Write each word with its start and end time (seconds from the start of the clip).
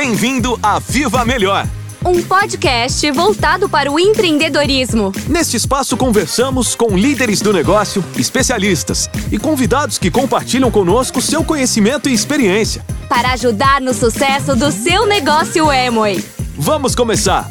Bem-vindo 0.00 0.58
a 0.62 0.78
Viva 0.78 1.26
Melhor! 1.26 1.66
Um 2.02 2.22
podcast 2.22 3.10
voltado 3.10 3.68
para 3.68 3.92
o 3.92 4.00
empreendedorismo. 4.00 5.12
Neste 5.28 5.58
espaço 5.58 5.94
conversamos 5.94 6.74
com 6.74 6.96
líderes 6.96 7.42
do 7.42 7.52
negócio, 7.52 8.02
especialistas 8.16 9.10
e 9.30 9.38
convidados 9.38 9.98
que 9.98 10.10
compartilham 10.10 10.70
conosco 10.70 11.20
seu 11.20 11.44
conhecimento 11.44 12.08
e 12.08 12.14
experiência. 12.14 12.82
Para 13.10 13.32
ajudar 13.32 13.78
no 13.82 13.92
sucesso 13.92 14.56
do 14.56 14.72
seu 14.72 15.06
negócio 15.06 15.70
Amway. 15.70 16.24
Vamos 16.56 16.94
começar! 16.94 17.46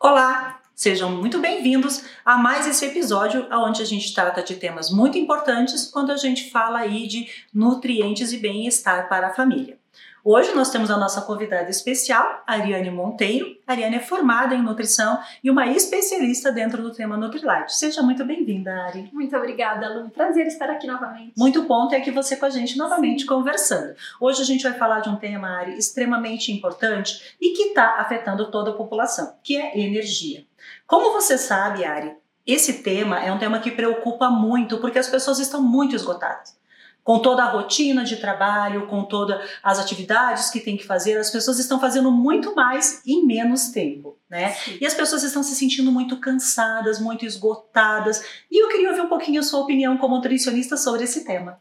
Olá! 0.00 0.49
Sejam 0.80 1.14
muito 1.14 1.38
bem-vindos 1.38 2.02
a 2.24 2.38
mais 2.38 2.66
esse 2.66 2.86
episódio 2.86 3.46
onde 3.52 3.82
a 3.82 3.84
gente 3.84 4.14
trata 4.14 4.42
de 4.42 4.56
temas 4.56 4.90
muito 4.90 5.18
importantes 5.18 5.86
quando 5.86 6.10
a 6.10 6.16
gente 6.16 6.50
fala 6.50 6.78
aí 6.78 7.06
de 7.06 7.28
nutrientes 7.52 8.32
e 8.32 8.38
bem-estar 8.38 9.06
para 9.06 9.26
a 9.26 9.34
família. 9.34 9.78
Hoje 10.22 10.52
nós 10.54 10.68
temos 10.68 10.90
a 10.90 10.98
nossa 10.98 11.22
convidada 11.22 11.70
especial, 11.70 12.42
Ariane 12.46 12.90
Monteiro. 12.90 13.56
A 13.66 13.72
Ariane 13.72 13.96
é 13.96 14.00
formada 14.00 14.54
em 14.54 14.62
nutrição 14.62 15.18
e 15.42 15.50
uma 15.50 15.66
especialista 15.68 16.52
dentro 16.52 16.82
do 16.82 16.92
tema 16.92 17.16
Nutrilite. 17.16 17.74
Seja 17.74 18.02
muito 18.02 18.22
bem-vinda, 18.22 18.70
Ari. 18.70 19.08
Muito 19.14 19.34
obrigada, 19.34 19.88
Lu. 19.88 20.10
Prazer 20.10 20.46
estar 20.46 20.68
aqui 20.68 20.86
novamente. 20.86 21.32
Muito 21.38 21.62
bom 21.62 21.88
ter 21.88 21.96
aqui 21.96 22.10
você 22.10 22.36
com 22.36 22.44
a 22.44 22.50
gente 22.50 22.76
novamente 22.76 23.22
Sim. 23.22 23.28
conversando. 23.28 23.94
Hoje 24.20 24.42
a 24.42 24.44
gente 24.44 24.62
vai 24.62 24.74
falar 24.74 25.00
de 25.00 25.08
um 25.08 25.16
tema, 25.16 25.48
Ari, 25.48 25.78
extremamente 25.78 26.52
importante 26.52 27.34
e 27.40 27.54
que 27.54 27.68
está 27.68 27.96
afetando 27.98 28.50
toda 28.50 28.72
a 28.72 28.74
população, 28.74 29.36
que 29.42 29.56
é 29.56 29.80
energia. 29.80 30.44
Como 30.86 31.12
você 31.14 31.38
sabe, 31.38 31.82
Ari, 31.82 32.14
esse 32.46 32.82
tema 32.82 33.24
é 33.24 33.32
um 33.32 33.38
tema 33.38 33.58
que 33.58 33.70
preocupa 33.70 34.28
muito 34.28 34.76
porque 34.78 34.98
as 34.98 35.08
pessoas 35.08 35.38
estão 35.38 35.62
muito 35.62 35.96
esgotadas 35.96 36.59
com 37.02 37.18
toda 37.18 37.42
a 37.42 37.50
rotina 37.50 38.04
de 38.04 38.16
trabalho, 38.16 38.86
com 38.86 39.04
todas 39.04 39.48
as 39.62 39.78
atividades 39.78 40.50
que 40.50 40.60
tem 40.60 40.76
que 40.76 40.86
fazer, 40.86 41.16
as 41.16 41.30
pessoas 41.30 41.58
estão 41.58 41.80
fazendo 41.80 42.10
muito 42.10 42.54
mais 42.54 43.02
em 43.06 43.24
menos 43.26 43.68
tempo, 43.68 44.18
né? 44.28 44.52
Sim. 44.54 44.78
E 44.80 44.86
as 44.86 44.94
pessoas 44.94 45.22
estão 45.22 45.42
se 45.42 45.54
sentindo 45.54 45.90
muito 45.90 46.18
cansadas, 46.18 47.00
muito 47.00 47.24
esgotadas. 47.24 48.22
E 48.50 48.62
eu 48.62 48.68
queria 48.68 48.90
ouvir 48.90 49.00
um 49.02 49.08
pouquinho 49.08 49.40
a 49.40 49.42
sua 49.42 49.60
opinião 49.60 49.96
como 49.98 50.16
nutricionista 50.16 50.76
sobre 50.76 51.04
esse 51.04 51.24
tema. 51.24 51.60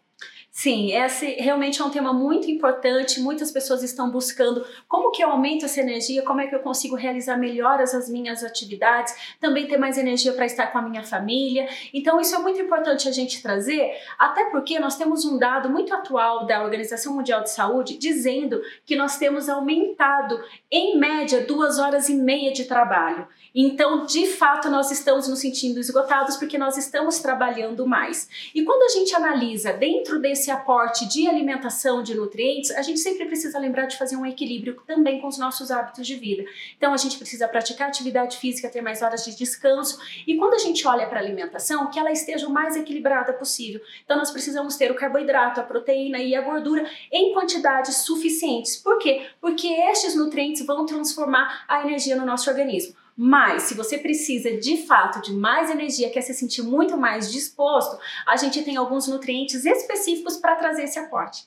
Sim, 0.51 0.91
esse 0.93 1.25
realmente 1.35 1.79
é 1.79 1.85
um 1.85 1.91
tema 1.91 2.11
muito 2.11 2.49
importante. 2.49 3.21
Muitas 3.21 3.51
pessoas 3.51 3.83
estão 3.83 4.09
buscando 4.09 4.65
como 4.87 5.11
que 5.11 5.23
eu 5.23 5.29
aumento 5.29 5.65
essa 5.65 5.79
energia, 5.79 6.23
como 6.23 6.41
é 6.41 6.47
que 6.47 6.55
eu 6.55 6.59
consigo 6.59 6.95
realizar 6.95 7.37
melhor 7.37 7.79
as 7.79 8.09
minhas 8.09 8.43
atividades, 8.43 9.37
também 9.39 9.67
ter 9.67 9.77
mais 9.77 9.97
energia 9.97 10.33
para 10.33 10.45
estar 10.45 10.67
com 10.67 10.79
a 10.79 10.81
minha 10.81 11.03
família. 11.03 11.69
Então, 11.93 12.19
isso 12.19 12.35
é 12.35 12.39
muito 12.39 12.59
importante 12.59 13.07
a 13.07 13.11
gente 13.11 13.41
trazer, 13.43 13.91
até 14.17 14.45
porque 14.45 14.79
nós 14.79 14.97
temos 14.97 15.23
um 15.23 15.37
dado 15.37 15.69
muito 15.69 15.93
atual 15.93 16.45
da 16.45 16.63
Organização 16.63 17.13
Mundial 17.13 17.43
de 17.43 17.51
Saúde 17.51 17.97
dizendo 17.97 18.59
que 18.85 18.95
nós 18.95 19.17
temos 19.17 19.47
aumentado, 19.47 20.43
em 20.69 20.97
média, 20.97 21.45
duas 21.45 21.77
horas 21.77 22.09
e 22.09 22.15
meia 22.15 22.51
de 22.51 22.65
trabalho. 22.65 23.27
Então, 23.53 24.05
de 24.05 24.27
fato, 24.27 24.69
nós 24.69 24.91
estamos 24.91 25.27
nos 25.27 25.39
sentindo 25.39 25.79
esgotados 25.79 26.37
porque 26.37 26.57
nós 26.57 26.77
estamos 26.77 27.19
trabalhando 27.19 27.87
mais. 27.87 28.29
E 28.53 28.63
quando 28.63 28.83
a 28.83 28.89
gente 28.89 29.15
analisa 29.15 29.73
dentro 29.73 30.19
desse 30.19 30.38
aporte 30.47 31.07
de 31.07 31.27
alimentação, 31.27 32.03
de 32.03 32.13
nutrientes, 32.13 32.69
a 32.71 32.83
gente 32.83 32.99
sempre 32.99 33.25
precisa 33.25 33.57
lembrar 33.57 33.87
de 33.87 33.97
fazer 33.97 34.15
um 34.15 34.25
equilíbrio 34.25 34.79
também 34.85 35.19
com 35.19 35.27
os 35.27 35.39
nossos 35.39 35.71
hábitos 35.71 36.05
de 36.05 36.15
vida. 36.15 36.43
Então, 36.77 36.93
a 36.93 36.97
gente 36.97 37.17
precisa 37.17 37.47
praticar 37.47 37.87
atividade 37.87 38.37
física, 38.37 38.69
ter 38.69 38.81
mais 38.81 39.01
horas 39.01 39.25
de 39.25 39.35
descanso. 39.35 39.99
E 40.27 40.35
quando 40.35 40.53
a 40.53 40.59
gente 40.59 40.85
olha 40.87 41.07
para 41.07 41.19
a 41.19 41.23
alimentação, 41.23 41.89
que 41.89 41.97
ela 41.97 42.11
esteja 42.11 42.47
o 42.47 42.51
mais 42.51 42.75
equilibrada 42.75 43.33
possível. 43.33 43.81
Então, 44.05 44.17
nós 44.17 44.29
precisamos 44.29 44.75
ter 44.75 44.91
o 44.91 44.95
carboidrato, 44.95 45.59
a 45.59 45.63
proteína 45.63 46.19
e 46.19 46.35
a 46.35 46.41
gordura 46.41 46.87
em 47.11 47.33
quantidades 47.33 47.97
suficientes. 47.97 48.77
Por 48.77 48.99
quê? 48.99 49.27
Porque 49.41 49.67
estes 49.67 50.15
nutrientes 50.15 50.63
vão 50.65 50.85
transformar 50.85 51.65
a 51.67 51.81
energia 51.81 52.15
no 52.15 52.25
nosso 52.25 52.49
organismo. 52.49 52.98
Mas 53.21 53.63
se 53.63 53.73
você 53.73 53.97
precisa 53.97 54.55
de 54.55 54.87
fato 54.87 55.21
de 55.21 55.33
mais 55.33 55.69
energia, 55.69 56.09
quer 56.09 56.21
se 56.21 56.33
sentir 56.33 56.61
muito 56.61 56.95
mais 56.95 57.29
disposto, 57.29 57.99
a 58.25 58.37
gente 58.37 58.63
tem 58.63 58.77
alguns 58.77 59.09
nutrientes 59.09 59.65
específicos 59.65 60.37
para 60.37 60.55
trazer 60.55 60.83
esse 60.83 60.97
aporte. 60.97 61.45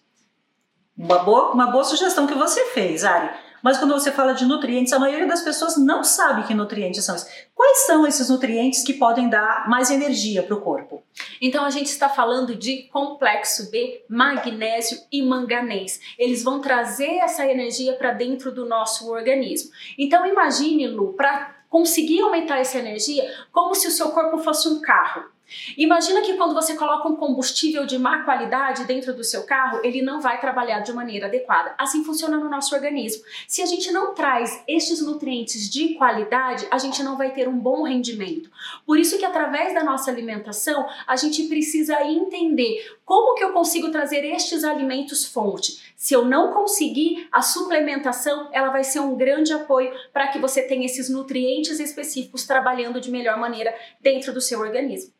Uma 0.94 1.21
boa, 1.21 1.53
uma 1.53 1.71
boa 1.71 1.83
sugestão 1.83 2.27
que 2.27 2.34
você 2.34 2.66
fez, 2.66 3.05
Ari. 3.05 3.31
Mas 3.62 3.78
quando 3.78 3.94
você 3.94 4.12
fala 4.12 4.34
de 4.34 4.44
nutrientes, 4.44 4.93
a 4.93 4.99
maioria 4.99 5.27
das 5.27 5.41
pessoas 5.41 5.78
não 5.78 6.05
sabe 6.05 6.47
que 6.47 6.53
nutrientes 6.53 7.03
são. 7.06 7.16
Quais 7.55 7.87
são 7.87 8.06
esses 8.06 8.28
nutrientes 8.28 8.84
que 8.84 8.93
podem 8.93 9.31
dar 9.31 9.66
mais 9.66 9.91
energia 9.91 10.43
para 10.43 10.54
o 10.54 10.60
corpo? 10.60 11.03
Então 11.41 11.65
a 11.65 11.71
gente 11.71 11.87
está 11.87 12.10
falando 12.10 12.54
de 12.54 12.83
complexo 12.89 13.71
B, 13.71 14.04
magnésio 14.10 14.99
e 15.10 15.22
manganês. 15.22 16.00
Eles 16.19 16.43
vão 16.43 16.60
trazer 16.60 17.19
essa 17.21 17.47
energia 17.47 17.94
para 17.94 18.12
dentro 18.12 18.53
do 18.53 18.66
nosso 18.66 19.10
organismo. 19.10 19.71
Então 19.97 20.27
imagine, 20.27 20.87
Lu, 20.89 21.15
para 21.15 21.61
conseguir 21.72 22.21
aumentar 22.21 22.59
essa 22.59 22.78
energia 22.78 23.25
como 23.50 23.75
se 23.75 23.88
o 23.88 23.91
seu 23.91 24.10
corpo 24.10 24.37
fosse 24.37 24.69
um 24.69 24.83
carro. 24.83 25.31
Imagina 25.76 26.22
que 26.22 26.34
quando 26.34 26.54
você 26.54 26.74
coloca 26.74 27.08
um 27.08 27.16
combustível 27.16 27.86
de 27.86 27.98
má 27.98 28.24
qualidade 28.24 28.84
dentro 28.84 29.14
do 29.14 29.24
seu 29.24 29.44
carro, 29.44 29.80
ele 29.82 30.02
não 30.02 30.20
vai 30.20 30.40
trabalhar 30.40 30.80
de 30.80 30.92
maneira 30.92 31.26
adequada. 31.26 31.74
Assim 31.78 32.04
funciona 32.04 32.36
no 32.36 32.48
nosso 32.48 32.74
organismo. 32.74 33.22
Se 33.46 33.62
a 33.62 33.66
gente 33.66 33.91
não 33.91 34.14
traz 34.14 34.62
estes 34.66 35.00
nutrientes 35.00 35.68
de 35.68 35.94
qualidade, 35.94 36.66
a 36.70 36.78
gente 36.78 37.02
não 37.02 37.16
vai 37.16 37.30
ter 37.32 37.48
um 37.48 37.58
bom 37.58 37.82
rendimento. 37.82 38.50
Por 38.86 38.98
isso 38.98 39.18
que 39.18 39.24
através 39.24 39.74
da 39.74 39.84
nossa 39.84 40.10
alimentação, 40.10 40.86
a 41.06 41.16
gente 41.16 41.44
precisa 41.44 42.02
entender 42.04 42.96
como 43.04 43.34
que 43.34 43.44
eu 43.44 43.52
consigo 43.52 43.91
trazer 43.91 44.24
estes 44.24 44.64
alimentos 44.64 45.26
fonte. 45.26 45.92
Se 45.96 46.14
eu 46.14 46.24
não 46.24 46.52
conseguir, 46.52 47.28
a 47.30 47.42
suplementação, 47.42 48.48
ela 48.52 48.70
vai 48.70 48.82
ser 48.84 49.00
um 49.00 49.16
grande 49.16 49.52
apoio 49.52 49.92
para 50.12 50.28
que 50.28 50.38
você 50.38 50.62
tenha 50.62 50.86
esses 50.86 51.08
nutrientes 51.08 51.78
específicos 51.78 52.44
trabalhando 52.44 53.00
de 53.00 53.10
melhor 53.10 53.38
maneira 53.38 53.74
dentro 54.00 54.32
do 54.32 54.41
seu 54.41 54.60
organismo. 54.60 55.12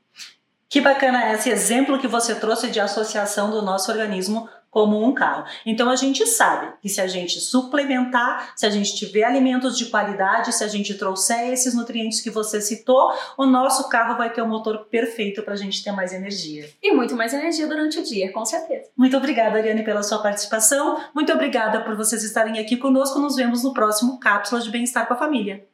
Que 0.73 0.81
bacana 0.81 1.35
esse 1.35 1.51
exemplo 1.51 1.99
que 1.99 2.09
você 2.09 2.35
trouxe 2.35 2.71
de 2.71 2.81
associação 2.81 3.51
do 3.51 3.61
nosso 3.61 3.93
organismo 3.93 4.49
como 4.71 5.07
um 5.07 5.13
carro. 5.13 5.45
Então 5.67 5.91
a 5.91 5.97
gente 5.97 6.27
sabe 6.27 6.73
que 6.81 6.89
se 6.89 6.99
a 6.99 7.07
gente 7.07 7.39
suplementar, 7.41 8.55
se 8.57 8.65
a 8.65 8.71
gente 8.71 8.97
tiver 8.97 9.25
alimentos 9.25 9.77
de 9.77 9.91
qualidade, 9.91 10.51
se 10.51 10.65
a 10.65 10.69
gente 10.69 10.95
trouxer 10.95 11.53
esses 11.53 11.75
nutrientes 11.75 12.23
que 12.23 12.31
você 12.31 12.59
citou, 12.59 13.13
o 13.37 13.45
nosso 13.45 13.87
carro 13.91 14.17
vai 14.17 14.33
ter 14.33 14.41
o 14.41 14.47
um 14.47 14.49
motor 14.49 14.87
perfeito 14.87 15.43
para 15.43 15.53
a 15.53 15.59
gente 15.59 15.85
ter 15.85 15.93
mais 15.93 16.15
energia. 16.15 16.67
E 16.83 16.91
muito 16.91 17.15
mais 17.15 17.35
energia 17.35 17.67
durante 17.67 17.99
o 17.99 18.03
dia, 18.03 18.33
com 18.33 18.47
certeza. 18.47 18.89
Muito 18.97 19.15
obrigada, 19.15 19.59
Ariane, 19.59 19.85
pela 19.85 20.03
sua 20.03 20.23
participação. 20.23 20.99
Muito 21.15 21.31
obrigada 21.35 21.83
por 21.83 21.95
vocês 21.97 22.25
estarem 22.25 22.59
aqui 22.59 22.79
conosco. 22.79 23.19
Nos 23.19 23.37
vemos 23.37 23.63
no 23.63 23.75
próximo 23.75 24.19
Cápsula 24.19 24.63
de 24.63 24.71
Bem-Estar 24.71 25.07
com 25.07 25.13
a 25.13 25.19
Família. 25.19 25.67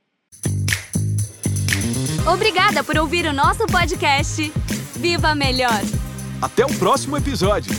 Obrigada 2.27 2.83
por 2.83 2.99
ouvir 2.99 3.27
o 3.27 3.33
nosso 3.33 3.65
podcast. 3.69 4.53
Viva 4.99 5.33
Melhor! 5.33 5.81
Até 6.43 6.67
o 6.67 6.75
próximo 6.75 7.17
episódio! 7.17 7.73